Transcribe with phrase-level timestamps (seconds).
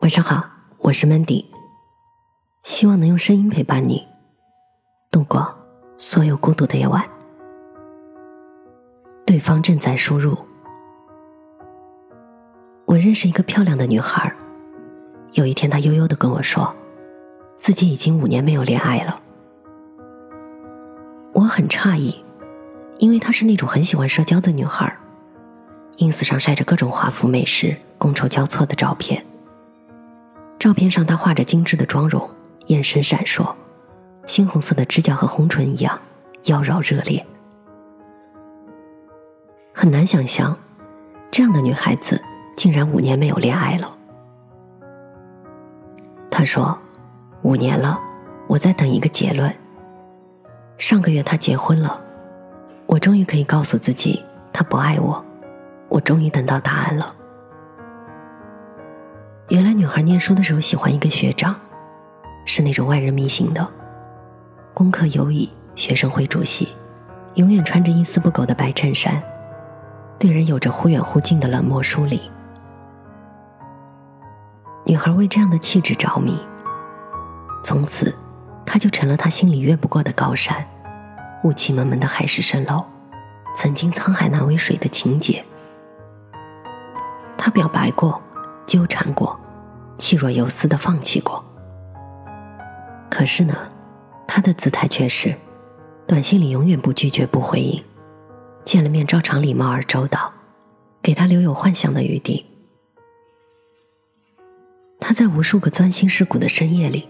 [0.00, 0.42] 晚上好，
[0.78, 1.44] 我是 Mandy，
[2.62, 4.08] 希望能用声音陪伴你
[5.10, 5.54] 度过
[5.98, 7.06] 所有孤独的夜晚。
[9.26, 10.38] 对方正在输入。
[12.86, 14.34] 我认识一个漂亮的女孩，
[15.34, 16.74] 有一天她悠悠的跟我说，
[17.58, 19.20] 自己已经五年没有恋爱了。
[21.34, 22.24] 我很诧异，
[22.96, 24.96] 因为她是那种很喜欢社交的女孩
[25.98, 29.22] ，ins 上晒着各种华服美食、觥筹交错的照片。
[30.60, 32.28] 照片上，她画着精致的妆容，
[32.66, 33.50] 眼神闪烁，
[34.26, 35.98] 猩红色的指甲和红唇一样
[36.44, 37.24] 妖娆热烈。
[39.72, 40.54] 很难想象，
[41.30, 42.22] 这样的女孩子
[42.58, 43.96] 竟然五年没有恋爱了。
[46.30, 46.78] 她说
[47.40, 47.98] ：“五年了，
[48.46, 49.50] 我在等一个结论。
[50.76, 51.98] 上个月他结婚了，
[52.84, 55.24] 我终于可以告诉自己他不爱我，
[55.88, 57.14] 我终于等到答案了。”
[59.80, 61.58] 女孩念书的时候喜欢一个学长，
[62.44, 63.66] 是那种万人迷型的，
[64.74, 66.68] 功课优异，学生会主席，
[67.36, 69.22] 永远穿着一丝不苟的白衬衫，
[70.18, 72.20] 对人有着忽远忽近的冷漠疏离。
[74.84, 76.38] 女孩为这样的气质着迷，
[77.64, 78.14] 从此，
[78.66, 80.62] 他就成了她心里越不过的高山，
[81.42, 82.84] 雾气蒙蒙的海市蜃楼，
[83.56, 85.42] 曾经沧海难为水的情节。
[87.38, 88.20] 他表白过。
[88.66, 89.39] 纠缠过，
[90.00, 91.44] 气若游丝的放弃过。
[93.10, 93.54] 可是呢，
[94.26, 95.36] 他的姿态却是，
[96.06, 97.84] 短信里永远不拒绝不回应，
[98.64, 100.32] 见了面照常礼貌而周到，
[101.02, 102.46] 给他留有幻想的余地。
[104.98, 107.06] 他在无数个钻心蚀骨的深夜里，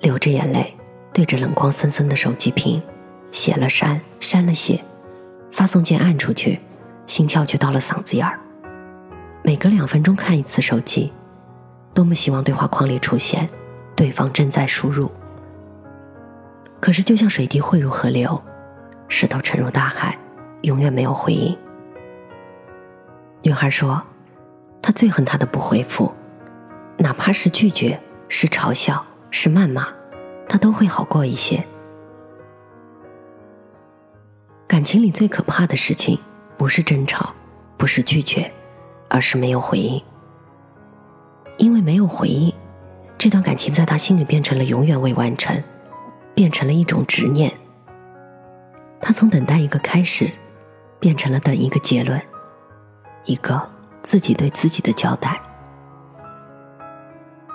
[0.00, 0.74] 流着眼泪，
[1.12, 2.82] 对着冷光森森的手机屏，
[3.30, 4.82] 写了删，删了写，
[5.52, 6.58] 发送键按出去，
[7.06, 8.40] 心跳却到了嗓子眼儿。
[9.44, 11.12] 每隔两分钟看一次手机，
[11.94, 13.48] 多么希望对话框里出现
[13.94, 15.10] “对方正在输入”。
[16.80, 18.42] 可是，就像水滴汇入河流，
[19.08, 20.18] 石头沉入大海，
[20.62, 21.56] 永远没有回应。
[23.42, 24.02] 女孩说
[24.82, 26.12] ：“她最恨他的不回复，
[26.98, 29.88] 哪怕是拒绝，是嘲笑，是谩骂，
[30.48, 31.64] 她都会好过一些。”
[34.66, 36.18] 感情里最可怕的事情，
[36.56, 37.32] 不是争吵，
[37.76, 38.50] 不是拒绝。
[39.14, 40.02] 而是没有回应，
[41.58, 42.52] 因为没有回应，
[43.16, 45.62] 这段感情在他心里变成了永远未完成，
[46.34, 47.52] 变成了一种执念。
[49.00, 50.30] 他从等待一个开始，
[50.98, 52.20] 变成了等一个结论，
[53.24, 53.60] 一个
[54.02, 55.40] 自己对自己的交代。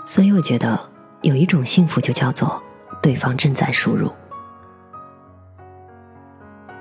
[0.05, 0.79] 所以我觉得
[1.21, 2.61] 有一种幸福，就叫做
[3.01, 4.11] 对方正在输入。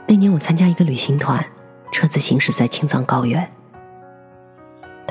[0.06, 1.44] 那年我参加一个旅行团，
[1.90, 3.55] 车子行驶在青藏高原。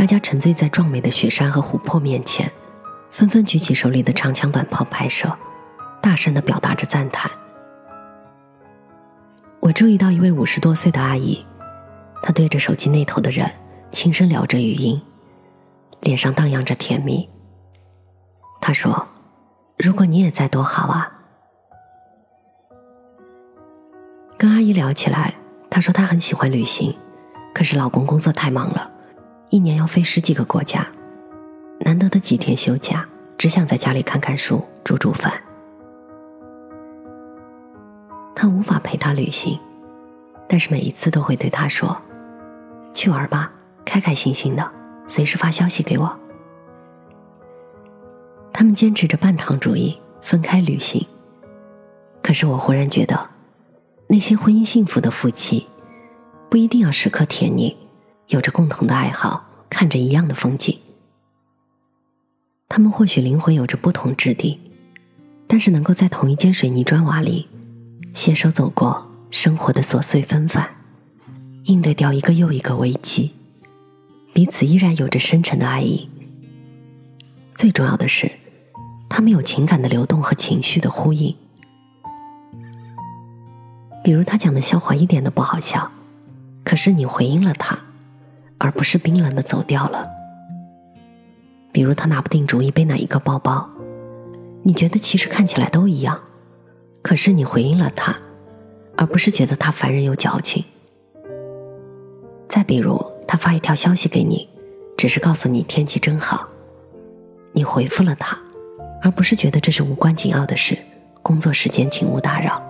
[0.05, 2.47] 大家沉醉在壮美的雪山和湖泊面前，
[3.09, 5.35] 纷纷举起手里的长枪短炮拍摄，
[5.99, 7.31] 大声的表达着赞叹。
[9.59, 11.43] 我注意到一位五十多岁的阿姨，
[12.21, 13.49] 她对着手机那头的人
[13.89, 15.01] 轻声聊着语音，
[16.01, 17.27] 脸上荡漾着甜蜜。
[18.61, 19.07] 她说
[19.83, 21.11] ：“如果你也在多好啊！”
[24.37, 25.33] 跟阿姨聊起来，
[25.67, 26.95] 她说她很喜欢旅行，
[27.55, 28.91] 可是老公工作太忙了。
[29.55, 30.85] 一年要飞十几个国家，
[31.79, 33.07] 难得的几天休假，
[33.37, 35.31] 只想在家里看看书、煮煮饭。
[38.35, 39.57] 他无法陪她旅行，
[40.45, 41.97] 但是每一次都会对她说
[42.93, 43.49] ：“去玩吧，
[43.85, 44.71] 开开心心的，
[45.07, 46.19] 随时发消息给我。”
[48.51, 51.07] 他们坚持着半糖主义，分开旅行。
[52.21, 53.29] 可是我忽然觉得，
[54.07, 55.65] 那些婚姻幸福的夫妻，
[56.49, 57.77] 不一定要时刻甜腻。
[58.29, 59.44] 有着共同的爱好，
[59.75, 60.79] 看着一样的风景。
[62.69, 64.57] 他们或许灵魂有着不同质地，
[65.47, 67.49] 但是能够在同一间水泥砖瓦里，
[68.13, 70.77] 携手走过生活的琐碎纷繁，
[71.65, 73.33] 应对掉一个又一个危机，
[74.31, 76.09] 彼此依然有着深沉的爱意。
[77.53, 78.31] 最重要的是，
[79.09, 81.35] 他们有情感的流动和情绪的呼应。
[84.05, 85.91] 比如他讲的笑话一点都不好笑，
[86.63, 87.84] 可是你回应了他。
[88.57, 90.09] 而不是冰冷的走掉了。
[91.71, 93.69] 比如他拿不定主意背哪一个包包，
[94.63, 96.19] 你觉得其实看起来都一样，
[97.01, 98.15] 可是你回应了他，
[98.95, 100.63] 而不是觉得他烦人又矫情。
[102.47, 104.47] 再比如他发一条消息给你，
[104.97, 106.47] 只是告诉你天气真好，
[107.51, 108.39] 你回复了他，
[109.01, 110.77] 而不是觉得这是无关紧要的事，
[111.21, 112.61] 工作时间请勿打扰。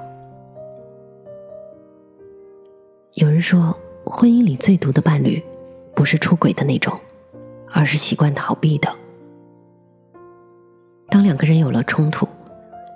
[3.14, 5.44] 有人说，婚姻里最毒的伴侣。
[5.95, 7.00] 不是出轨的那种，
[7.71, 8.94] 而是习惯逃避的。
[11.09, 12.27] 当两个人有了冲突，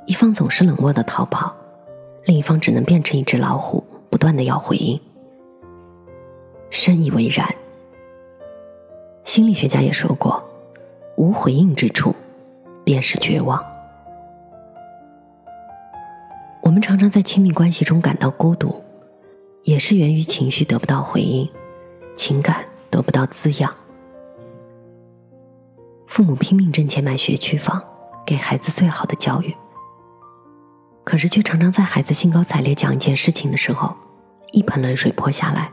[0.05, 1.55] 一方总是冷漠的逃跑，
[2.25, 4.99] 另一方只能变成一只老虎，不断的要回应。
[6.69, 7.47] 深以为然。
[9.23, 10.43] 心理学家也说过，
[11.15, 12.15] 无回应之处，
[12.83, 13.63] 便是绝望。
[16.63, 18.83] 我们常常在亲密关系中感到孤独，
[19.63, 21.47] 也是源于情绪得不到回应，
[22.15, 23.73] 情感得不到滋养。
[26.07, 27.81] 父母拼命挣钱买学区房，
[28.25, 29.55] 给孩子最好的教育，
[31.03, 33.95] 可是却常常在孩子兴高采烈讲一件事情的时候，
[34.51, 35.71] 一盆冷水泼下来。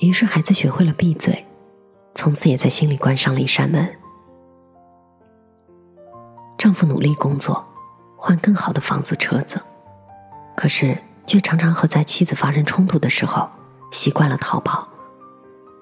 [0.00, 1.46] 于是孩子学会了闭嘴。
[2.14, 3.88] 从此也在心里关上了一扇门。
[6.58, 7.64] 丈夫努力工作，
[8.18, 9.58] 换更好的房子、车子，
[10.54, 13.48] 可是却常常和在妻子发生冲突的时候，
[13.90, 14.86] 习惯了逃跑，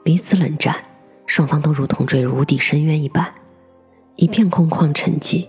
[0.03, 0.77] 彼此冷战，
[1.27, 3.33] 双方都如同坠入无底深渊一般，
[4.17, 5.47] 一片空旷沉寂，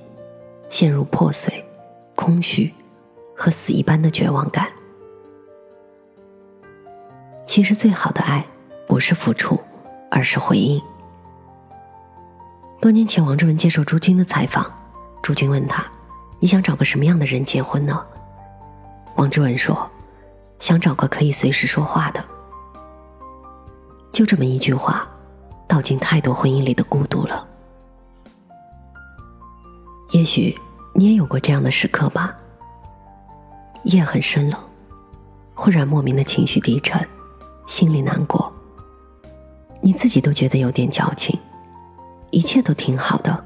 [0.70, 1.64] 陷入破碎、
[2.16, 2.74] 空虚
[3.36, 4.68] 和死一般的绝望感。
[7.46, 8.46] 其实，最好的爱
[8.88, 9.60] 不是付出。
[10.14, 10.82] 而是回应。
[12.82, 14.70] 多年前，王志文接受朱军的采访，
[15.22, 15.90] 朱军问他
[16.38, 18.06] ：“你想找个什么样的人结婚呢？”
[19.16, 19.90] 王志文说
[20.60, 22.22] ：“想找个可以随时说话的。”
[24.22, 25.10] 就这么一句话，
[25.68, 27.44] 道尽太多婚姻里的孤独了。
[30.12, 30.56] 也许
[30.94, 32.38] 你也有过这样的时刻吧。
[33.86, 34.60] 夜很深冷，
[35.56, 37.04] 忽然莫名的情绪低沉，
[37.66, 38.54] 心里难过。
[39.82, 41.36] 你自己都觉得有点矫情，
[42.30, 43.44] 一切都挺好的，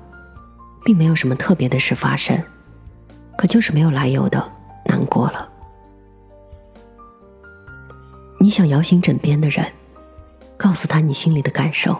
[0.83, 2.37] 并没有什么特别的事发生，
[3.37, 4.51] 可就是没有来由的
[4.83, 5.47] 难过了。
[8.41, 9.65] 你想摇醒枕边的人，
[10.57, 11.97] 告诉他你心里的感受，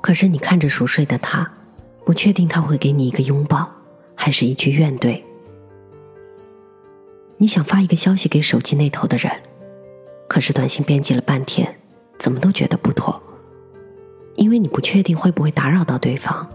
[0.00, 1.50] 可是你看着熟睡的他，
[2.04, 3.70] 不确定他会给你一个拥抱，
[4.14, 5.22] 还是一句怨怼。
[7.36, 9.32] 你想发一个消息给手机那头的人，
[10.28, 11.74] 可是短信编辑了半天。
[12.16, 13.20] 怎么都觉得不妥，
[14.36, 16.48] 因为你不确定会不会打扰到对方，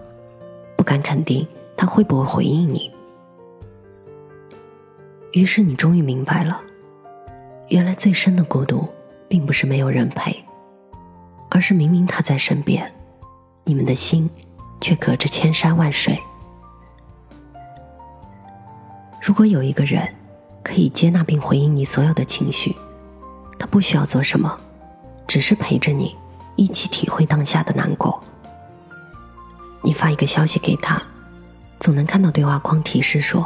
[0.78, 1.46] 不敢肯定
[1.76, 2.90] 他会不会回应你。
[5.34, 6.62] 于是你终于明白了，
[7.68, 8.88] 原来最深的孤独，
[9.28, 10.34] 并不是没有人陪，
[11.60, 12.90] 而是明明他在身边，
[13.66, 14.30] 你们的心
[14.80, 16.18] 却隔着千山万水。
[19.22, 20.08] 如果有一个人
[20.64, 22.74] 可以接纳并回应你所有的情绪，
[23.60, 24.58] 他不需要做什么。
[25.28, 26.16] 只是陪着你，
[26.56, 28.24] 一起体会当下的难过。
[29.82, 31.04] 你发一个消息给他，
[31.78, 33.46] 总能看到对话框提示说，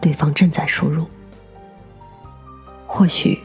[0.00, 1.06] 对方正在输入。
[2.86, 3.42] 或许，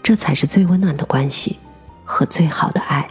[0.00, 1.58] 这才是最温暖的关系
[2.04, 3.10] 和最好的爱。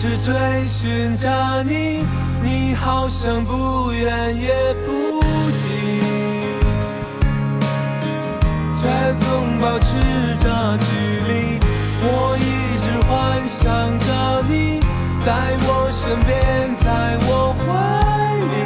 [0.00, 0.32] 直追
[0.64, 1.28] 寻着
[1.62, 2.06] 你，
[2.40, 5.20] 你好像不远也不
[5.52, 5.68] 近，
[8.72, 8.88] 却
[9.20, 9.92] 总保持
[10.40, 10.86] 着距
[11.28, 11.60] 离。
[12.00, 13.60] 我一直幻想
[13.98, 14.80] 着你
[15.20, 15.28] 在
[15.68, 17.68] 我身边，在我怀
[18.48, 18.56] 里，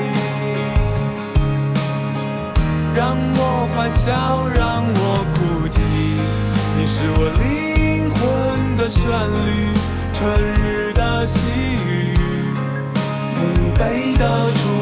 [2.95, 5.83] 让我欢笑，让我哭泣。
[6.79, 8.23] 你是我灵魂
[8.77, 9.03] 的旋
[9.47, 9.75] 律，
[10.13, 10.23] 春
[14.17, 14.74] 的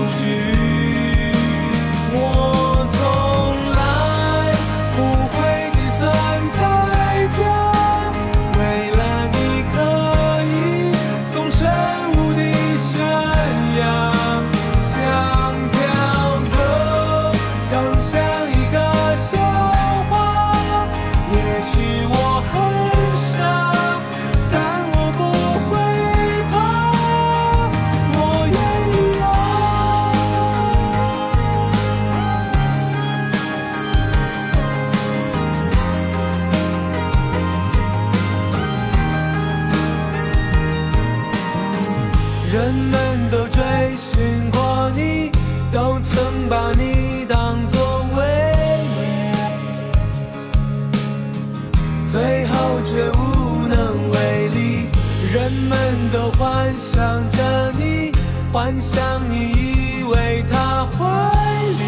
[56.83, 58.11] 想着你，
[58.53, 61.85] 幻想你依偎他怀里，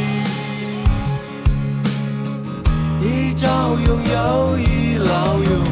[3.03, 5.65] 一朝拥有，一老永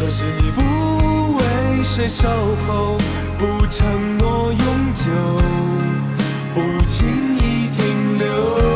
[0.00, 1.44] 可是你不为
[1.84, 2.26] 谁守
[2.66, 2.96] 候，
[3.36, 5.04] 不承诺永久，
[6.54, 8.67] 不轻易停留。